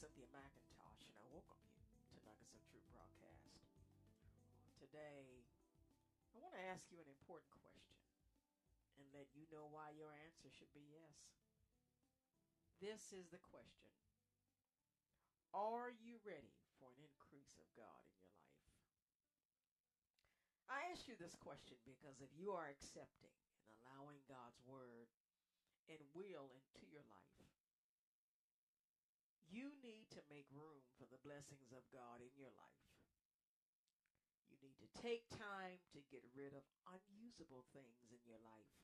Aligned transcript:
Cynthia 0.00 0.32
McIntosh, 0.32 1.04
and 1.04 1.12
I 1.12 1.28
welcome 1.28 1.60
you 1.60 1.76
to 1.76 2.24
Nuggets 2.24 2.56
of 2.56 2.64
Truth 2.72 2.88
broadcast. 2.88 3.52
Today, 4.80 5.44
I 6.32 6.40
want 6.40 6.56
to 6.56 6.64
ask 6.72 6.88
you 6.88 6.96
an 7.04 7.12
important 7.20 7.52
question 7.60 8.00
and 8.96 9.04
let 9.12 9.28
you 9.36 9.44
know 9.52 9.68
why 9.68 9.92
your 9.92 10.08
answer 10.24 10.48
should 10.48 10.72
be 10.72 10.88
yes. 10.88 11.20
This 12.80 13.12
is 13.12 13.28
the 13.28 13.44
question 13.44 13.92
Are 15.52 15.92
you 15.92 16.16
ready 16.24 16.56
for 16.80 16.88
an 16.96 17.04
increase 17.04 17.60
of 17.60 17.68
God 17.76 18.00
in 18.08 18.16
your 18.24 18.40
life? 18.40 18.72
I 20.72 20.88
ask 20.96 21.04
you 21.12 21.16
this 21.20 21.36
question 21.36 21.76
because 21.84 22.24
if 22.24 22.32
you 22.32 22.56
are 22.56 22.72
accepting 22.72 23.36
and 23.68 23.76
allowing 23.84 24.24
God's 24.24 24.64
word 24.64 25.12
and 25.92 26.00
will 26.16 26.48
into 26.56 26.88
your 26.88 27.04
life, 27.04 27.39
you 29.50 29.74
need 29.82 30.06
to 30.14 30.22
make 30.30 30.46
room 30.54 30.86
for 30.94 31.10
the 31.10 31.20
blessings 31.26 31.74
of 31.74 31.82
God 31.90 32.22
in 32.22 32.30
your 32.38 32.54
life. 32.54 32.86
You 34.46 34.56
need 34.62 34.78
to 34.78 34.90
take 35.02 35.26
time 35.34 35.82
to 35.94 36.00
get 36.10 36.22
rid 36.34 36.54
of 36.54 36.62
unusable 36.86 37.66
things 37.74 38.06
in 38.14 38.22
your 38.26 38.38
life. 38.42 38.74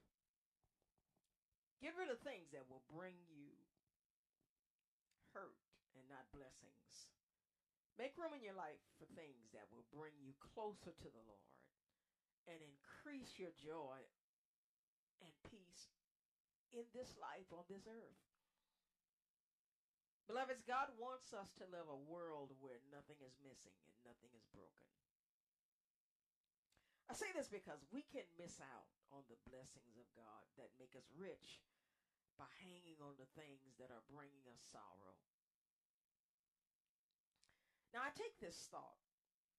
Get 1.78 1.94
rid 1.94 2.10
of 2.10 2.18
things 2.26 2.50
that 2.50 2.66
will 2.66 2.82
bring 2.90 3.14
you 3.30 3.54
hurt 5.36 5.62
and 5.94 6.04
not 6.10 6.26
blessings. 6.34 7.12
Make 8.00 8.18
room 8.18 8.36
in 8.36 8.44
your 8.44 8.56
life 8.56 8.80
for 8.98 9.08
things 9.16 9.52
that 9.54 9.68
will 9.72 9.86
bring 9.94 10.12
you 10.20 10.36
closer 10.52 10.92
to 10.92 11.08
the 11.08 11.24
Lord 11.24 11.56
and 12.48 12.60
increase 12.60 13.38
your 13.38 13.52
joy 13.56 14.00
and 15.22 15.32
peace 15.48 15.92
in 16.76 16.84
this 16.92 17.16
life 17.16 17.48
on 17.52 17.64
this 17.68 17.88
earth. 17.88 18.25
Beloveds, 20.26 20.66
God 20.66 20.90
wants 20.98 21.30
us 21.30 21.54
to 21.62 21.70
live 21.70 21.86
a 21.86 22.04
world 22.10 22.50
where 22.58 22.82
nothing 22.90 23.22
is 23.22 23.38
missing 23.46 23.78
and 23.86 23.98
nothing 24.02 24.34
is 24.34 24.46
broken. 24.50 24.86
I 27.06 27.14
say 27.14 27.30
this 27.30 27.46
because 27.46 27.86
we 27.94 28.02
can 28.10 28.26
miss 28.34 28.58
out 28.58 28.90
on 29.14 29.22
the 29.30 29.38
blessings 29.46 29.94
of 29.94 30.10
God 30.18 30.42
that 30.58 30.74
make 30.82 30.98
us 30.98 31.06
rich 31.14 31.62
by 32.34 32.50
hanging 32.66 32.98
on 32.98 33.14
the 33.14 33.30
things 33.38 33.78
that 33.78 33.94
are 33.94 34.02
bringing 34.10 34.42
us 34.50 34.58
sorrow. 34.74 35.14
Now, 37.94 38.02
I 38.02 38.10
take 38.12 38.36
this 38.42 38.66
thought 38.68 38.98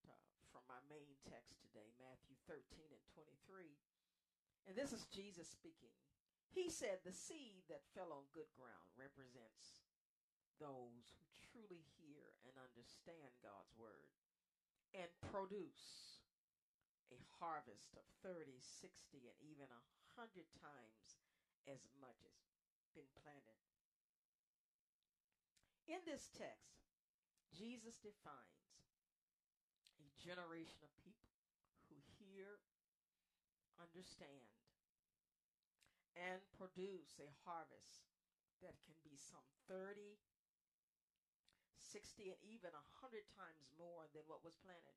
uh, 0.04 0.14
from 0.52 0.62
my 0.68 0.78
main 0.86 1.16
text 1.24 1.58
today, 1.64 1.90
Matthew 1.96 2.36
13 2.44 2.60
and 2.92 3.04
23. 3.16 3.72
And 4.68 4.76
this 4.76 4.92
is 4.92 5.08
Jesus 5.08 5.48
speaking. 5.48 5.96
He 6.52 6.68
said, 6.68 7.00
The 7.02 7.16
seed 7.16 7.64
that 7.72 7.88
fell 7.96 8.12
on 8.12 8.28
good 8.36 8.52
ground 8.54 8.92
represents 8.94 9.77
those 10.58 11.14
who 11.14 11.24
truly 11.50 11.82
hear 11.98 12.34
and 12.46 12.54
understand 12.58 13.32
God's 13.42 13.72
word 13.78 14.12
and 14.94 15.08
produce 15.30 16.18
a 17.10 17.20
harvest 17.40 17.96
of 17.96 18.04
30, 18.20 18.58
60, 18.60 19.30
and 19.30 19.38
even 19.40 19.70
a 19.70 19.86
hundred 20.18 20.50
times 20.60 21.18
as 21.64 21.80
much 22.02 22.20
as 22.26 22.36
been 22.92 23.08
planted. 23.22 23.62
In 25.88 26.02
this 26.04 26.28
text, 26.36 26.84
Jesus 27.54 27.96
defines 28.02 28.76
a 30.02 30.08
generation 30.20 30.84
of 30.84 30.92
people 31.00 31.32
who 31.88 31.96
hear, 32.20 32.60
understand, 33.80 34.52
and 36.18 36.42
produce 36.58 37.16
a 37.22 37.30
harvest 37.46 38.04
that 38.60 38.76
can 38.84 38.98
be 39.06 39.16
some 39.16 39.46
30, 39.70 40.18
60 41.88 42.28
and 42.28 42.40
even 42.44 42.76
100 42.76 43.24
times 43.32 43.72
more 43.80 44.04
than 44.12 44.28
what 44.28 44.44
was 44.44 44.60
planted. 44.60 44.96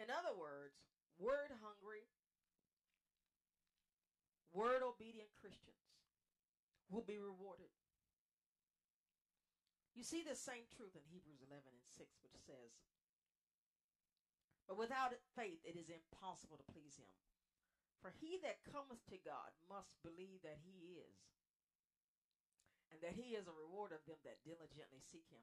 In 0.00 0.08
other 0.08 0.32
words, 0.32 0.80
word 1.20 1.52
hungry, 1.60 2.08
word 4.50 4.80
obedient 4.80 5.28
Christians 5.36 6.00
will 6.88 7.04
be 7.04 7.20
rewarded. 7.20 7.72
You 9.92 10.04
see 10.04 10.24
the 10.24 10.36
same 10.36 10.64
truth 10.72 10.96
in 10.96 11.04
Hebrews 11.12 11.44
11 11.44 11.68
and 11.68 11.84
6, 11.84 12.08
which 12.24 12.40
says, 12.40 12.72
But 14.64 14.80
without 14.80 15.12
faith 15.36 15.60
it 15.68 15.76
is 15.76 15.92
impossible 15.92 16.56
to 16.56 16.72
please 16.72 16.96
him. 16.96 17.12
For 18.00 18.10
he 18.18 18.40
that 18.42 18.64
cometh 18.66 19.04
to 19.12 19.20
God 19.20 19.52
must 19.68 20.00
believe 20.00 20.40
that 20.42 20.64
he 20.64 20.96
is 20.98 21.22
and 22.92 23.00
that 23.00 23.16
he 23.16 23.32
is 23.32 23.48
a 23.48 23.56
reward 23.56 23.96
of 23.96 24.04
them 24.04 24.20
that 24.22 24.44
diligently 24.44 25.00
seek 25.00 25.24
him. 25.32 25.40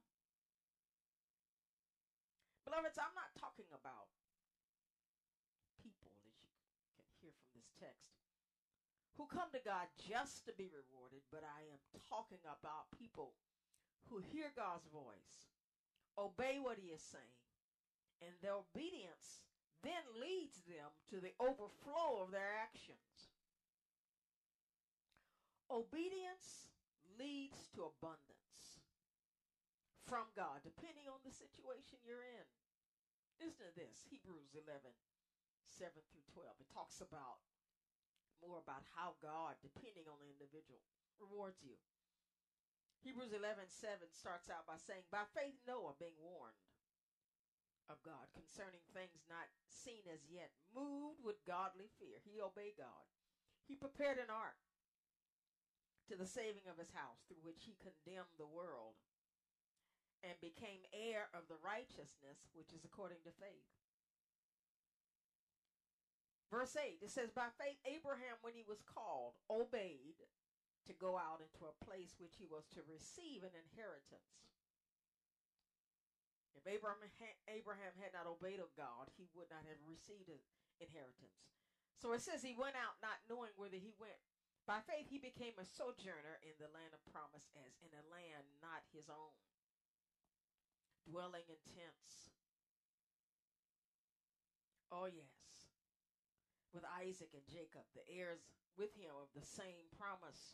Beloveds, 2.64 3.02
I'm 3.02 3.18
not 3.18 3.34
talking 3.34 3.66
about 3.74 4.14
people, 5.82 6.14
as 6.22 6.30
you 6.30 6.46
can 6.94 7.10
hear 7.18 7.34
from 7.34 7.50
this 7.58 7.74
text, 7.82 8.14
who 9.18 9.26
come 9.26 9.50
to 9.50 9.66
God 9.66 9.90
just 9.98 10.46
to 10.46 10.54
be 10.54 10.70
rewarded, 10.70 11.26
but 11.34 11.42
I 11.42 11.66
am 11.74 11.82
talking 12.06 12.46
about 12.46 12.94
people 12.94 13.34
who 14.08 14.22
hear 14.22 14.54
God's 14.54 14.86
voice, 14.94 15.50
obey 16.14 16.62
what 16.62 16.78
he 16.78 16.94
is 16.94 17.02
saying, 17.02 17.42
and 18.22 18.38
their 18.46 18.62
obedience 18.62 19.50
then 19.82 20.06
leads 20.22 20.62
them 20.70 20.94
to 21.10 21.18
the 21.18 21.34
overflow 21.42 22.22
of 22.22 22.30
their 22.30 22.54
actions. 22.62 23.34
Obedience 25.72 26.69
leads 27.20 27.68
to 27.76 27.84
abundance 27.84 28.80
from 30.08 30.32
God, 30.34 30.64
depending 30.64 31.06
on 31.12 31.20
the 31.22 31.36
situation 31.36 32.00
you're 32.02 32.24
in. 32.24 32.48
Listen 33.38 33.68
to 33.70 33.76
this 33.76 34.08
Hebrews 34.08 34.56
11 34.56 34.80
7 35.70 35.94
through 36.12 36.26
12. 36.34 36.60
It 36.60 36.72
talks 36.74 37.00
about 37.00 37.44
more 38.40 38.60
about 38.60 38.88
how 38.96 39.20
God, 39.20 39.60
depending 39.60 40.08
on 40.08 40.20
the 40.24 40.32
individual, 40.32 40.80
rewards 41.20 41.60
you. 41.62 41.76
Hebrews 43.04 43.36
11 43.36 43.68
7 43.68 44.12
starts 44.12 44.48
out 44.52 44.68
by 44.68 44.80
saying, 44.80 45.08
By 45.12 45.28
faith, 45.36 45.56
Noah, 45.68 45.96
being 46.00 46.20
warned 46.20 46.58
of 47.88 48.00
God 48.04 48.28
concerning 48.36 48.84
things 48.92 49.24
not 49.28 49.48
seen 49.68 50.04
as 50.08 50.24
yet, 50.28 50.52
moved 50.72 51.24
with 51.24 51.48
godly 51.48 51.90
fear, 52.00 52.20
he 52.24 52.40
obeyed 52.40 52.78
God. 52.78 53.08
He 53.66 53.76
prepared 53.76 54.20
an 54.20 54.30
ark 54.30 54.60
to 56.10 56.18
the 56.18 56.26
saving 56.26 56.66
of 56.66 56.82
his 56.82 56.90
house, 56.92 57.22
through 57.30 57.46
which 57.46 57.70
he 57.70 57.78
condemned 57.78 58.34
the 58.42 58.50
world 58.50 58.98
and 60.26 60.36
became 60.42 60.84
heir 60.92 61.32
of 61.32 61.48
the 61.48 61.62
righteousness 61.64 62.50
which 62.52 62.74
is 62.76 62.84
according 62.84 63.22
to 63.24 63.32
faith. 63.40 63.70
Verse 66.50 66.74
8, 66.74 66.98
it 67.06 67.14
says, 67.14 67.30
By 67.30 67.54
faith, 67.62 67.78
Abraham, 67.86 68.42
when 68.42 68.58
he 68.58 68.66
was 68.66 68.82
called, 68.82 69.38
obeyed 69.54 70.18
to 70.90 70.94
go 70.98 71.14
out 71.14 71.46
into 71.46 71.70
a 71.70 71.80
place 71.86 72.18
which 72.18 72.42
he 72.42 72.50
was 72.50 72.66
to 72.74 72.82
receive 72.90 73.46
an 73.46 73.54
inheritance. 73.54 74.50
If 76.58 76.66
Abraham, 76.66 77.06
Abraham 77.48 77.94
had 78.02 78.18
not 78.18 78.26
obeyed 78.26 78.60
God, 78.74 79.14
he 79.14 79.30
would 79.38 79.54
not 79.54 79.64
have 79.70 79.80
received 79.86 80.28
an 80.28 80.42
inheritance. 80.82 81.40
So 82.02 82.12
it 82.16 82.26
says 82.26 82.42
he 82.42 82.58
went 82.58 82.76
out 82.76 82.98
not 83.00 83.22
knowing. 83.30 83.54
By 84.70 84.86
faith, 84.86 85.10
he 85.10 85.18
became 85.18 85.58
a 85.58 85.66
sojourner 85.66 86.38
in 86.46 86.54
the 86.62 86.70
land 86.70 86.94
of 86.94 87.02
promise, 87.10 87.50
as 87.58 87.74
in 87.82 87.90
a 87.90 88.06
land 88.14 88.46
not 88.62 88.86
his 88.94 89.10
own, 89.10 89.34
dwelling 91.10 91.50
in 91.50 91.58
tents. 91.74 92.30
Oh, 94.94 95.10
yes. 95.10 95.74
with 96.70 96.86
Isaac 96.86 97.34
and 97.34 97.46
Jacob, 97.50 97.82
the 97.98 98.06
heirs 98.14 98.46
with 98.78 98.94
him 98.94 99.10
of 99.18 99.34
the 99.34 99.42
same 99.42 99.90
promise. 99.98 100.54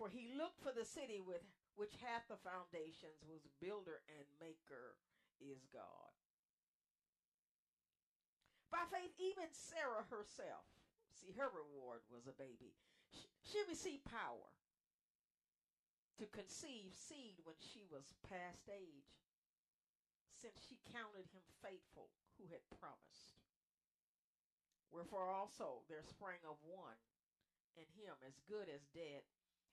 For 0.00 0.08
he 0.08 0.32
looked 0.32 0.64
for 0.64 0.72
the 0.72 0.88
city 0.88 1.20
with 1.20 1.44
which 1.76 2.00
hath 2.00 2.24
the 2.32 2.40
foundations, 2.40 3.20
whose 3.28 3.44
builder 3.60 4.00
and 4.08 4.24
maker 4.40 4.96
is 5.36 5.68
God. 5.68 6.16
By 8.72 8.88
faith, 8.88 9.12
even 9.20 9.52
Sarah 9.52 10.08
herself, 10.08 10.64
see, 11.18 11.32
her 11.38 11.50
reward 11.50 12.02
was 12.10 12.26
a 12.26 12.34
baby. 12.34 12.74
She, 13.14 13.26
she 13.42 13.60
received 13.70 14.04
power 14.04 14.50
to 16.18 16.26
conceive 16.30 16.94
seed 16.94 17.42
when 17.42 17.58
she 17.58 17.82
was 17.90 18.06
past 18.30 18.70
age, 18.70 19.10
since 20.38 20.54
she 20.66 20.78
counted 20.90 21.26
him 21.34 21.42
faithful 21.62 22.10
who 22.38 22.46
had 22.50 22.62
promised. 22.78 23.38
Wherefore 24.94 25.26
also 25.26 25.82
there 25.90 26.06
sprang 26.06 26.38
of 26.46 26.58
one 26.62 26.98
in 27.74 27.86
him 27.98 28.14
as 28.22 28.38
good 28.46 28.70
as 28.70 28.86
dead, 28.94 29.26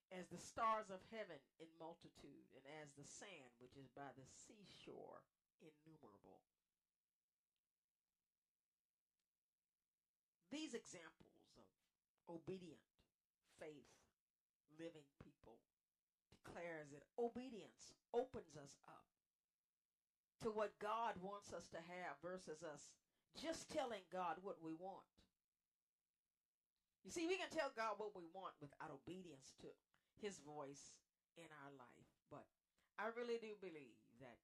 as 0.09 0.25
the 0.33 0.41
stars 0.41 0.89
of 0.89 1.01
heaven 1.13 1.37
in 1.61 1.69
multitude, 1.77 2.49
and 2.57 2.65
as 2.81 2.89
the 2.97 3.05
sand 3.05 3.53
which 3.61 3.77
is 3.77 3.93
by 3.93 4.09
the 4.17 4.25
seashore 4.25 5.21
innumerable. 5.61 6.41
These 10.71 10.87
examples 10.87 11.35
of 11.59 11.67
obedient, 12.31 12.79
faith, 13.59 13.91
living 14.79 15.03
people 15.19 15.59
declares 16.31 16.95
that 16.95 17.03
obedience 17.19 17.91
opens 18.15 18.55
us 18.55 18.79
up 18.87 19.03
to 20.39 20.47
what 20.47 20.79
God 20.79 21.19
wants 21.19 21.51
us 21.51 21.67
to 21.75 21.83
have 21.91 22.15
versus 22.23 22.63
us 22.63 22.87
just 23.35 23.67
telling 23.67 24.07
God 24.15 24.39
what 24.47 24.63
we 24.63 24.71
want. 24.79 25.03
You 27.03 27.11
see, 27.11 27.27
we 27.27 27.35
can 27.35 27.51
tell 27.51 27.75
God 27.75 27.99
what 27.99 28.15
we 28.15 28.31
want 28.31 28.55
without 28.63 28.95
obedience 28.95 29.51
to 29.59 29.67
his 30.23 30.39
voice 30.39 30.95
in 31.35 31.51
our 31.67 31.75
life. 31.75 32.07
But 32.31 32.47
I 32.95 33.11
really 33.11 33.43
do 33.43 33.59
believe 33.59 33.99
that 34.23 34.39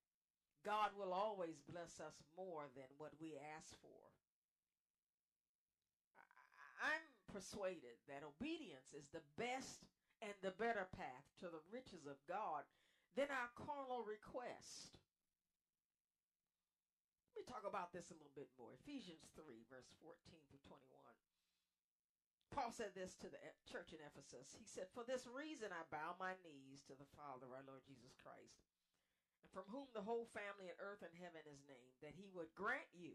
God 0.60 0.92
will 0.92 1.16
always 1.16 1.64
bless 1.64 2.04
us 2.04 2.20
more 2.36 2.68
than 2.76 2.92
what 3.00 3.16
we 3.16 3.40
ask 3.56 3.72
for. 3.80 4.12
I'm 6.78 7.04
persuaded 7.30 7.98
that 8.08 8.26
obedience 8.26 8.94
is 8.94 9.10
the 9.10 9.24
best 9.36 9.84
and 10.22 10.34
the 10.42 10.54
better 10.58 10.86
path 10.94 11.26
to 11.42 11.50
the 11.50 11.62
riches 11.70 12.06
of 12.06 12.18
God 12.26 12.66
than 13.14 13.30
our 13.30 13.50
carnal 13.54 14.02
request. 14.02 14.98
Let 17.34 17.46
me 17.46 17.50
talk 17.50 17.66
about 17.66 17.94
this 17.94 18.10
a 18.10 18.18
little 18.18 18.34
bit 18.34 18.50
more. 18.58 18.74
Ephesians 18.82 19.30
3, 19.38 19.46
verse 19.70 19.90
14 20.02 20.18
through 20.50 20.64
21. 20.66 20.82
Paul 22.50 22.74
said 22.74 22.96
this 22.96 23.14
to 23.22 23.30
the 23.30 23.38
church 23.68 23.94
in 23.94 24.02
Ephesus. 24.02 24.56
He 24.58 24.66
said, 24.66 24.90
For 24.90 25.06
this 25.06 25.28
reason 25.30 25.70
I 25.70 25.86
bow 25.92 26.18
my 26.18 26.34
knees 26.42 26.82
to 26.88 26.96
the 26.96 27.06
Father, 27.14 27.46
our 27.52 27.62
Lord 27.62 27.84
Jesus 27.86 28.16
Christ, 28.18 28.66
and 29.44 29.52
from 29.52 29.68
whom 29.70 29.86
the 29.92 30.02
whole 30.02 30.26
family 30.32 30.72
in 30.72 30.78
earth 30.82 31.04
and 31.04 31.14
heaven 31.14 31.44
is 31.46 31.62
named, 31.68 32.00
that 32.02 32.16
he 32.18 32.32
would 32.32 32.50
grant 32.58 32.88
you 32.96 33.14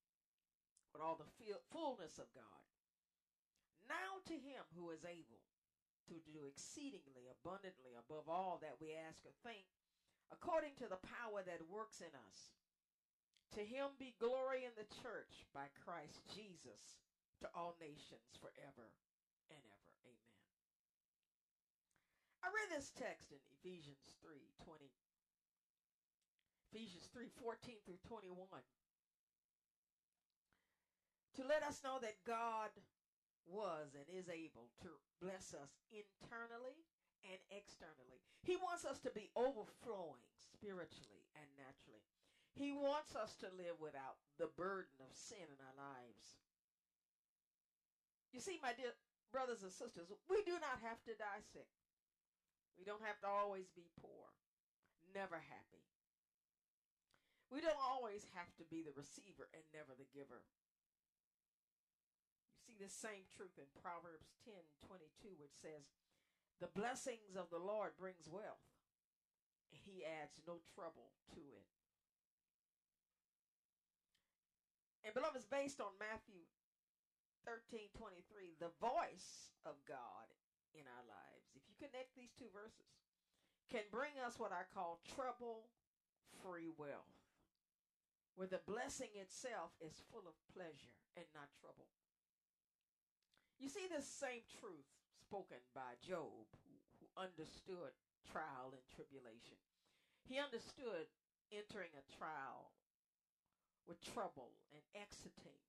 with 0.91 1.01
all 1.01 1.15
the 1.15 1.31
fullness 1.71 2.19
of 2.19 2.27
God. 2.35 2.61
Now 3.87 4.21
to 4.27 4.35
him 4.35 4.63
who 4.75 4.91
is 4.91 5.03
able 5.03 5.41
to 6.11 6.17
do 6.27 6.47
exceedingly 6.47 7.31
abundantly 7.31 7.95
above 7.95 8.27
all 8.27 8.59
that 8.61 8.79
we 8.79 8.95
ask 8.95 9.23
or 9.23 9.35
think, 9.43 9.67
according 10.31 10.75
to 10.79 10.87
the 10.87 10.99
power 11.03 11.43
that 11.43 11.71
works 11.71 11.99
in 12.03 12.11
us. 12.27 12.51
To 13.59 13.63
him 13.63 13.91
be 13.99 14.15
glory 14.15 14.63
in 14.63 14.71
the 14.79 14.87
church 15.03 15.43
by 15.51 15.67
Christ 15.83 16.23
Jesus 16.31 17.03
to 17.43 17.51
all 17.51 17.75
nations 17.83 18.31
forever 18.39 18.87
and 19.51 19.59
ever. 19.59 19.91
Amen. 20.07 20.39
I 22.43 22.47
read 22.47 22.71
this 22.71 22.95
text 22.95 23.35
in 23.35 23.43
Ephesians 23.59 23.99
3 24.23 24.39
20. 24.63 24.87
Ephesians 26.71 27.11
3 27.11 27.27
14 27.43 27.75
through 27.83 27.99
21 28.07 28.39
to 31.35 31.47
let 31.47 31.63
us 31.63 31.83
know 31.83 31.99
that 32.01 32.23
God 32.27 32.71
was 33.47 33.95
and 33.95 34.07
is 34.11 34.27
able 34.27 34.71
to 34.83 34.89
bless 35.19 35.55
us 35.55 35.79
internally 35.91 36.83
and 37.27 37.39
externally. 37.53 38.19
He 38.43 38.57
wants 38.57 38.83
us 38.85 38.97
to 39.05 39.11
be 39.13 39.29
overflowing 39.37 40.25
spiritually 40.35 41.25
and 41.37 41.47
naturally. 41.55 42.05
He 42.57 42.75
wants 42.75 43.15
us 43.15 43.37
to 43.39 43.47
live 43.55 43.79
without 43.79 44.19
the 44.35 44.51
burden 44.59 44.99
of 44.99 45.15
sin 45.15 45.45
in 45.47 45.59
our 45.61 45.77
lives. 45.77 46.41
You 48.35 48.43
see, 48.43 48.59
my 48.59 48.75
dear 48.75 48.91
brothers 49.31 49.63
and 49.63 49.71
sisters, 49.71 50.11
we 50.27 50.43
do 50.43 50.59
not 50.59 50.83
have 50.83 50.99
to 51.07 51.15
die 51.15 51.43
sick. 51.55 51.69
We 52.75 52.83
don't 52.83 53.03
have 53.03 53.19
to 53.23 53.29
always 53.29 53.71
be 53.71 53.87
poor, 53.99 54.27
never 55.15 55.39
happy. 55.39 55.85
We 57.51 57.59
don't 57.59 57.79
always 57.79 58.23
have 58.35 58.51
to 58.59 58.65
be 58.71 58.79
the 58.79 58.95
receiver 58.95 59.51
and 59.51 59.63
never 59.75 59.91
the 59.95 60.07
giver 60.15 60.43
see 62.61 62.77
this 62.77 62.93
same 62.93 63.25
truth 63.33 63.57
in 63.57 63.67
Proverbs 63.81 64.29
10 64.45 64.53
22, 64.85 65.35
which 65.41 65.57
says, 65.57 65.89
The 66.61 66.71
blessings 66.71 67.33
of 67.33 67.49
the 67.49 67.61
Lord 67.61 67.97
brings 67.97 68.29
wealth. 68.29 68.65
He 69.71 70.05
adds 70.05 70.37
no 70.45 70.61
trouble 70.77 71.15
to 71.33 71.41
it. 71.41 71.69
And 75.01 75.17
beloved, 75.17 75.41
it's 75.41 75.49
based 75.49 75.81
on 75.81 75.97
Matthew 75.97 76.45
13 77.49 77.89
23, 77.97 78.61
the 78.61 78.69
voice 78.77 79.49
of 79.65 79.81
God 79.89 80.29
in 80.77 80.85
our 80.85 81.05
lives, 81.09 81.49
if 81.57 81.65
you 81.65 81.73
connect 81.81 82.13
these 82.13 82.31
two 82.37 82.53
verses, 82.53 83.01
can 83.73 83.87
bring 83.89 84.13
us 84.21 84.37
what 84.37 84.53
I 84.53 84.69
call 84.69 85.01
trouble 85.17 85.71
free 86.43 86.69
wealth, 86.77 87.17
where 88.37 88.51
the 88.51 88.61
blessing 88.69 89.11
itself 89.17 89.73
is 89.81 90.05
full 90.13 90.27
of 90.29 90.37
pleasure 90.53 90.95
and 91.17 91.25
not 91.33 91.49
trouble. 91.57 91.89
You 93.61 93.69
see 93.69 93.85
this 93.85 94.09
same 94.09 94.41
truth 94.57 94.89
spoken 95.21 95.61
by 95.77 95.93
Job, 96.01 96.49
who, 96.65 96.73
who 96.97 97.05
understood 97.13 97.93
trial 98.25 98.73
and 98.73 98.81
tribulation. 98.89 99.61
He 100.25 100.41
understood 100.41 101.05
entering 101.53 101.93
a 101.93 102.09
trial 102.17 102.73
with 103.85 104.01
trouble 104.01 104.57
and 104.73 104.81
exiting 104.97 105.61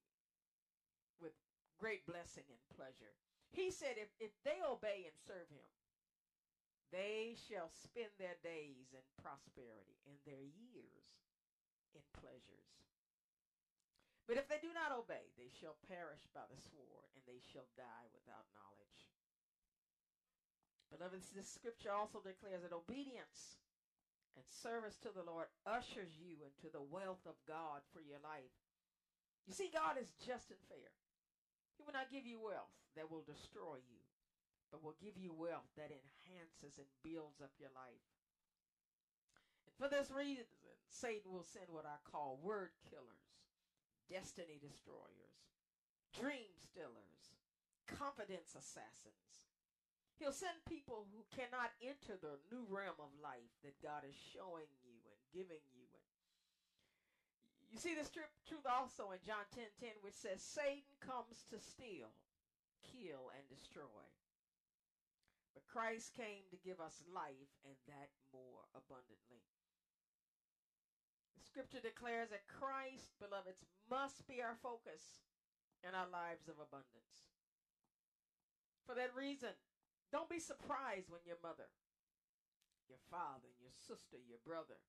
with 1.20 1.37
great 1.76 2.08
blessing 2.08 2.49
and 2.49 2.62
pleasure. 2.72 3.12
He 3.52 3.68
said, 3.68 4.00
if, 4.00 4.08
if 4.16 4.32
they 4.40 4.64
obey 4.64 5.04
and 5.04 5.16
serve 5.28 5.52
him, 5.52 5.68
they 6.96 7.37
shall 7.37 7.68
spend 7.68 8.12
their 8.16 8.40
days 8.40 8.88
in 8.96 9.04
prosperity 9.20 10.00
and 10.08 10.16
their 10.25 10.40
years 10.40 11.08
in 11.92 12.04
pleasures. 12.16 12.72
But 14.26 14.38
if 14.38 14.47
they 14.47 14.62
do 14.62 14.71
not 14.71 14.95
obey, 14.95 15.35
they 15.35 15.50
shall 15.50 15.75
perish 15.91 16.23
by 16.31 16.47
the 16.47 16.61
sword, 16.71 17.11
and 17.19 17.23
they 17.26 17.43
shall 17.43 17.67
die 17.75 18.07
without 18.14 18.47
knowledge. 18.55 19.00
Beloved, 20.95 21.25
this 21.35 21.49
scripture 21.49 21.91
also 21.91 22.23
declares 22.23 22.62
that 22.62 22.76
obedience 22.76 23.59
and 24.37 24.45
service 24.62 24.97
to 25.02 25.11
the 25.11 25.26
Lord 25.26 25.49
ushers 25.67 26.12
you 26.21 26.38
into 26.45 26.71
the 26.71 26.85
wealth 26.85 27.25
of 27.26 27.37
God 27.49 27.83
for 27.91 28.00
your 28.05 28.23
life. 28.23 28.55
You 29.49 29.57
see, 29.57 29.75
God 29.75 29.99
is 29.99 30.14
just 30.23 30.55
and 30.55 30.62
fair. 30.71 30.93
He 31.76 31.83
will 31.83 31.97
not 31.97 32.12
give 32.12 32.29
you 32.29 32.38
wealth 32.38 32.76
that 32.95 33.11
will 33.11 33.26
destroy 33.26 33.83
you, 33.91 34.05
but 34.71 34.85
will 34.85 34.97
give 35.02 35.19
you 35.19 35.35
wealth 35.35 35.67
that 35.75 35.91
enhances 35.91 36.79
and 36.79 36.88
builds 37.02 37.43
up 37.43 37.52
your 37.59 37.73
life. 37.75 38.07
And 39.67 39.75
for 39.81 39.91
this 39.91 40.14
reason, 40.14 40.47
Satan 40.93 41.33
will 41.33 41.49
send 41.49 41.73
what 41.73 41.88
I 41.88 41.99
call 42.07 42.38
word 42.38 42.71
killers 42.87 43.41
destiny 44.11 44.59
destroyers, 44.59 45.37
dream 46.16 46.52
stealers, 46.59 47.37
confidence 47.87 48.54
assassins. 48.54 49.42
He'll 50.23 50.35
send 50.35 50.54
people 50.71 51.11
who 51.11 51.26
cannot 51.35 51.75
enter 51.82 52.14
the 52.14 52.38
new 52.54 52.62
realm 52.71 52.99
of 53.02 53.11
life 53.18 53.50
that 53.66 53.75
God 53.82 54.06
is 54.06 54.14
showing 54.14 54.71
you 54.87 54.94
and 55.11 55.21
giving 55.35 55.66
you. 55.75 55.88
And 57.59 57.71
You 57.75 57.78
see 57.82 57.97
this 57.99 58.12
truth 58.12 58.66
also 58.68 59.11
in 59.11 59.18
John 59.26 59.42
10 59.56 59.64
10, 59.80 60.04
which 60.06 60.14
says, 60.14 60.38
Satan 60.44 60.87
comes 61.02 61.42
to 61.50 61.59
steal, 61.59 62.12
kill, 62.87 63.35
and 63.35 63.42
destroy. 63.50 64.06
But 65.56 65.66
Christ 65.66 66.14
came 66.14 66.47
to 66.52 66.64
give 66.64 66.78
us 66.78 67.02
life 67.11 67.52
and 67.66 67.76
that 67.88 68.12
more 68.30 68.62
abundantly. 68.76 69.42
Scripture 71.52 71.85
declares 71.85 72.32
that 72.32 72.49
Christ, 72.49 73.12
beloveds, 73.21 73.61
must 73.92 74.25
be 74.25 74.40
our 74.40 74.56
focus 74.64 75.21
in 75.85 75.92
our 75.92 76.09
lives 76.09 76.49
of 76.49 76.56
abundance. 76.56 77.28
For 78.88 78.97
that 78.97 79.12
reason, 79.12 79.52
don't 80.09 80.32
be 80.32 80.40
surprised 80.40 81.12
when 81.12 81.21
your 81.28 81.37
mother, 81.44 81.68
your 82.88 83.04
father, 83.12 83.52
your 83.61 83.76
sister, 83.76 84.16
your 84.25 84.40
brother, 84.40 84.80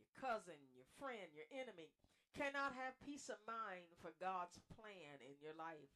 your 0.00 0.08
cousin, 0.16 0.56
your 0.72 0.88
friend, 0.96 1.36
your 1.36 1.52
enemy 1.52 1.92
cannot 2.32 2.72
have 2.72 2.96
peace 3.04 3.28
of 3.28 3.36
mind 3.44 3.92
for 4.00 4.16
God's 4.16 4.56
plan 4.72 5.20
in 5.20 5.36
your 5.36 5.52
life. 5.52 5.92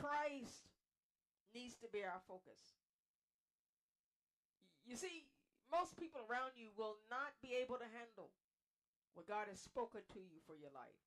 Christ 0.00 0.72
needs 1.52 1.76
to 1.84 1.92
be 1.92 2.00
our 2.00 2.24
focus. 2.24 2.80
You 4.88 4.96
see, 4.96 5.28
most 5.68 5.92
people 6.00 6.24
around 6.24 6.56
you 6.56 6.72
will 6.72 7.04
not 7.12 7.36
be 7.44 7.52
able 7.52 7.76
to 7.76 7.92
handle 7.92 8.32
what 9.14 9.28
God 9.28 9.48
has 9.48 9.60
spoken 9.60 10.02
to 10.12 10.20
you 10.20 10.40
for 10.44 10.56
your 10.56 10.72
life. 10.72 11.02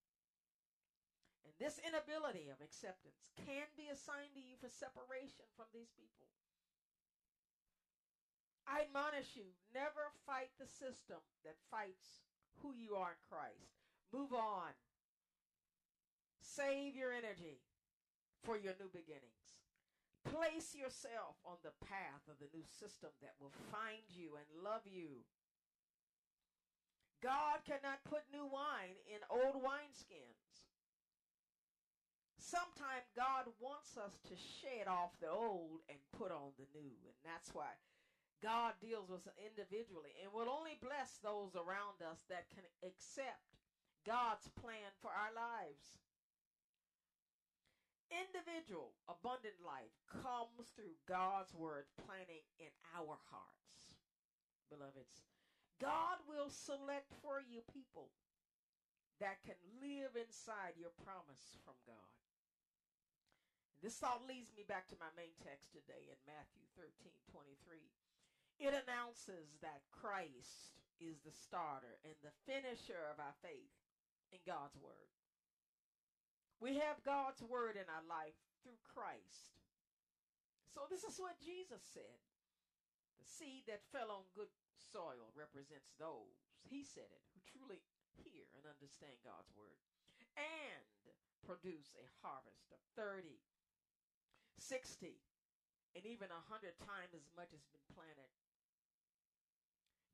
And 1.46 1.54
this 1.62 1.78
inability 1.86 2.50
of 2.50 2.62
acceptance 2.62 3.22
can 3.46 3.70
be 3.78 3.90
a 3.90 3.98
sign 3.98 4.34
to 4.34 4.42
you 4.42 4.58
for 4.58 4.70
separation 4.70 5.46
from 5.54 5.70
these 5.70 5.94
people. 5.94 6.26
I 8.66 8.90
admonish 8.90 9.38
you 9.38 9.54
never 9.70 10.10
fight 10.26 10.50
the 10.58 10.66
system 10.66 11.22
that 11.46 11.62
fights 11.70 12.26
who 12.66 12.74
you 12.74 12.98
are 12.98 13.14
in 13.14 13.22
Christ. 13.30 13.78
Move 14.10 14.34
on. 14.34 14.74
Save 16.42 16.98
your 16.98 17.14
energy 17.14 17.62
for 18.42 18.58
your 18.58 18.74
new 18.82 18.90
beginnings. 18.90 19.62
Place 20.26 20.74
yourself 20.74 21.38
on 21.46 21.62
the 21.62 21.78
path 21.86 22.26
of 22.26 22.42
the 22.42 22.50
new 22.50 22.66
system 22.66 23.14
that 23.22 23.38
will 23.38 23.54
find 23.70 24.02
you 24.10 24.34
and 24.34 24.50
love 24.66 24.82
you. 24.90 25.22
God 27.26 27.66
cannot 27.66 28.06
put 28.06 28.22
new 28.30 28.46
wine 28.46 29.02
in 29.10 29.18
old 29.34 29.58
wineskins. 29.58 30.46
Sometimes 32.38 33.10
God 33.18 33.50
wants 33.58 33.98
us 33.98 34.14
to 34.30 34.38
shed 34.38 34.86
off 34.86 35.18
the 35.18 35.34
old 35.34 35.82
and 35.90 35.98
put 36.14 36.30
on 36.30 36.54
the 36.62 36.70
new. 36.78 36.94
And 36.94 37.18
that's 37.26 37.50
why 37.50 37.74
God 38.46 38.78
deals 38.78 39.10
with 39.10 39.26
us 39.26 39.34
individually 39.42 40.14
and 40.22 40.30
will 40.30 40.54
only 40.54 40.78
bless 40.78 41.18
those 41.26 41.58
around 41.58 42.06
us 42.06 42.22
that 42.30 42.46
can 42.54 42.62
accept 42.86 43.58
God's 44.06 44.46
plan 44.62 44.94
for 45.02 45.10
our 45.10 45.34
lives. 45.34 45.98
Individual 48.14 48.94
abundant 49.10 49.58
life 49.66 49.98
comes 50.06 50.70
through 50.78 50.94
God's 51.10 51.58
word 51.58 51.90
planting 52.06 52.46
in 52.62 52.70
our 52.94 53.18
hearts. 53.34 53.98
Beloveds, 54.70 55.26
God 55.82 56.24
will 56.28 56.50
select 56.50 57.12
for 57.20 57.44
you 57.44 57.60
people 57.68 58.08
that 59.20 59.44
can 59.44 59.60
live 59.80 60.16
inside 60.16 60.80
your 60.80 60.96
promise 61.04 61.60
from 61.64 61.76
God. 61.88 62.16
This 63.84 64.00
thought 64.00 64.26
leads 64.26 64.56
me 64.56 64.64
back 64.66 64.88
to 64.90 64.98
my 65.00 65.12
main 65.14 65.36
text 65.44 65.76
today 65.76 66.08
in 66.10 66.20
Matthew 66.26 66.66
13 66.80 67.12
23. 67.32 67.92
It 68.58 68.72
announces 68.72 69.60
that 69.60 69.84
Christ 69.92 70.80
is 70.98 71.20
the 71.22 71.36
starter 71.36 72.00
and 72.08 72.16
the 72.24 72.34
finisher 72.48 73.12
of 73.12 73.20
our 73.20 73.36
faith 73.44 73.76
in 74.32 74.40
God's 74.48 74.80
Word. 74.80 75.12
We 76.64 76.80
have 76.80 77.04
God's 77.04 77.44
Word 77.44 77.76
in 77.76 77.88
our 77.92 78.08
life 78.08 78.40
through 78.64 78.80
Christ. 78.88 79.60
So 80.72 80.88
this 80.88 81.04
is 81.04 81.20
what 81.20 81.40
Jesus 81.44 81.84
said. 81.84 82.20
The 83.20 83.28
seed 83.28 83.68
that 83.68 83.84
fell 83.92 84.12
on 84.12 84.24
good 84.36 84.52
soil 84.78 85.32
represents 85.36 85.92
those, 85.98 86.46
he 86.68 86.84
said 86.84 87.08
it, 87.08 87.24
who 87.34 87.40
truly 87.48 87.80
hear 88.20 88.46
and 88.56 88.64
understand 88.68 89.16
God's 89.24 89.52
Word 89.56 89.80
and 90.36 90.88
produce 91.44 91.96
a 91.96 92.06
harvest 92.26 92.68
of 92.72 92.80
30, 92.98 93.40
60, 94.60 95.16
and 95.96 96.04
even 96.04 96.28
a 96.32 96.48
hundred 96.52 96.76
times 96.82 97.16
as 97.16 97.28
much 97.36 97.52
as 97.56 97.64
been 97.72 97.88
planted 97.96 98.32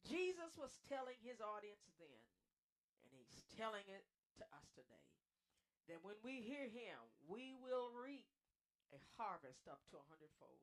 Jesus 0.08 0.58
was 0.58 0.74
telling 0.90 1.18
his 1.22 1.40
audience 1.40 1.86
then, 2.02 2.22
and 3.06 3.14
he's 3.14 3.32
telling 3.54 3.86
it 3.86 4.04
to 4.42 4.46
us 4.58 4.68
today, 4.74 5.08
that 5.90 6.02
when 6.02 6.18
we 6.26 6.42
hear 6.42 6.66
him, 6.66 6.98
we 7.30 7.54
will 7.62 7.94
reap 7.94 8.26
a 8.92 9.00
harvest 9.16 9.70
up 9.70 9.80
to 9.94 10.02
a 10.02 10.08
hundredfold. 10.10 10.60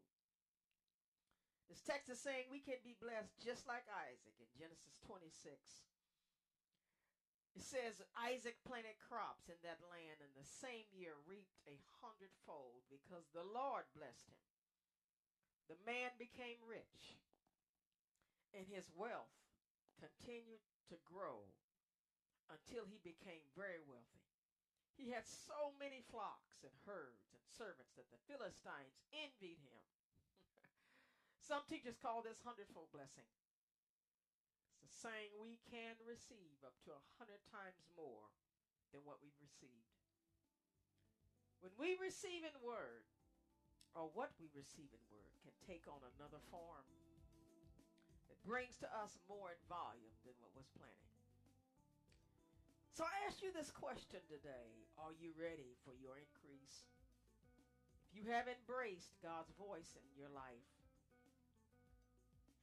This 1.68 1.84
text 1.84 2.08
is 2.08 2.16
saying 2.16 2.48
we 2.48 2.64
can 2.64 2.80
be 2.80 2.96
blessed 2.96 3.36
just 3.44 3.68
like 3.68 3.84
Isaac 4.08 4.36
in 4.40 4.48
Genesis 4.56 4.96
26. 5.04 5.84
It 7.52 7.64
says 7.64 8.00
Isaac 8.16 8.56
planted 8.64 8.96
crops 8.96 9.52
in 9.52 9.60
that 9.60 9.84
land 9.92 10.24
and 10.24 10.32
the 10.32 10.48
same 10.48 10.88
year 10.96 11.12
reaped 11.28 11.60
a 11.68 11.76
hundredfold 12.00 12.88
because 12.88 13.28
the 13.36 13.44
Lord 13.44 13.84
blessed 13.92 14.32
him. 14.32 14.46
The 15.68 15.80
man 15.84 16.16
became 16.16 16.56
rich 16.64 17.20
and 18.56 18.64
his 18.64 18.88
wealth 18.96 19.36
continued 20.00 20.64
to 20.88 20.96
grow 21.04 21.44
until 22.48 22.88
he 22.88 22.96
became 23.04 23.44
very 23.52 23.82
wealthy. 23.84 24.24
He 24.96 25.12
had 25.12 25.28
so 25.28 25.76
many 25.76 26.00
flocks 26.08 26.64
and 26.64 26.72
herds 26.88 27.30
and 27.36 27.44
servants 27.44 27.92
that 27.94 28.08
the 28.08 28.24
Philistines 28.24 28.96
envied 29.12 29.60
him. 29.62 29.84
Some 31.48 31.64
teachers 31.64 31.96
call 31.96 32.20
this 32.20 32.44
hundredfold 32.44 32.92
blessing. 32.92 33.24
It's 34.84 34.92
a 34.92 35.00
saying 35.00 35.32
we 35.40 35.56
can 35.72 35.96
receive 36.04 36.60
up 36.60 36.76
to 36.84 36.92
a 36.92 37.06
hundred 37.16 37.40
times 37.48 37.80
more 37.96 38.28
than 38.92 39.00
what 39.08 39.24
we've 39.24 39.40
received. 39.40 39.96
When 41.64 41.72
we 41.80 41.96
receive 41.96 42.44
in 42.44 42.52
word, 42.60 43.08
or 43.96 44.12
what 44.12 44.36
we 44.36 44.52
receive 44.52 44.92
in 44.92 45.00
word, 45.08 45.32
can 45.40 45.56
take 45.64 45.88
on 45.88 46.04
another 46.20 46.44
form 46.52 46.84
that 48.28 48.44
brings 48.44 48.76
to 48.84 48.88
us 49.00 49.16
more 49.24 49.48
in 49.48 49.60
volume 49.72 50.20
than 50.28 50.36
what 50.44 50.52
was 50.52 50.68
planted. 50.76 51.16
So 52.92 53.08
I 53.08 53.24
ask 53.24 53.40
you 53.40 53.56
this 53.56 53.72
question 53.72 54.20
today 54.28 54.84
Are 55.00 55.16
you 55.16 55.32
ready 55.32 55.80
for 55.80 55.96
your 55.96 56.20
increase? 56.20 56.84
If 58.04 58.20
you 58.20 58.28
have 58.28 58.52
embraced 58.52 59.16
God's 59.24 59.56
voice 59.56 59.96
in 59.96 60.04
your 60.12 60.28
life, 60.28 60.77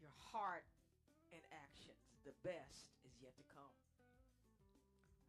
your 0.06 0.14
heart 0.30 0.70
and 1.34 1.42
actions, 1.50 2.06
the 2.22 2.38
best 2.46 2.94
is 3.02 3.18
yet 3.18 3.34
to 3.42 3.46
come. 3.50 3.74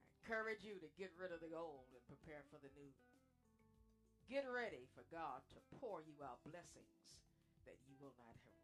I 0.04 0.12
encourage 0.20 0.60
you 0.60 0.76
to 0.84 0.88
get 1.00 1.16
rid 1.16 1.32
of 1.32 1.40
the 1.40 1.56
old 1.56 1.88
and 1.96 2.04
prepare 2.04 2.44
for 2.52 2.60
the 2.60 2.68
new. 2.76 2.92
Get 4.28 4.44
ready 4.44 4.84
for 4.92 5.06
God 5.08 5.40
to 5.56 5.58
pour 5.80 6.04
you 6.04 6.20
out 6.20 6.44
blessings 6.44 7.16
that 7.64 7.80
you 7.88 7.96
will 7.96 8.12
not 8.20 8.36
have 8.36 8.60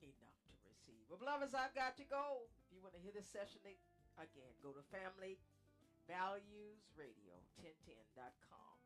enough 0.00 0.40
to 0.48 0.56
receive. 0.64 1.04
well, 1.12 1.20
beloveds, 1.20 1.52
I've 1.52 1.76
got 1.76 2.00
to 2.00 2.06
go. 2.08 2.48
If 2.64 2.72
you 2.72 2.80
want 2.80 2.96
to 2.96 3.02
hear 3.02 3.12
this 3.12 3.28
session 3.28 3.60
again, 3.68 4.54
go 4.64 4.72
to 4.72 4.80
Family 4.88 5.36
Values 6.08 6.80
Radio 6.96 7.36
1010.com 7.60 8.76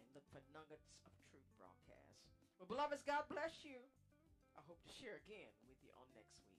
and 0.00 0.06
look 0.16 0.24
for 0.32 0.40
Nuggets 0.54 0.96
of 1.04 1.12
Truth 1.28 1.50
broadcast. 1.60 2.24
Well, 2.56 2.70
beloveds, 2.70 3.04
God 3.04 3.26
bless 3.28 3.66
you. 3.66 3.82
I 4.58 4.60
hope 4.66 4.82
to 4.82 4.90
share 4.90 5.22
again 5.22 5.54
with 5.70 5.78
you 5.86 5.94
on 5.94 6.10
next 6.18 6.42
week. 6.50 6.58